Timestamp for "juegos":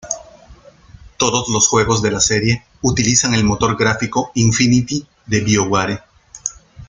1.67-2.01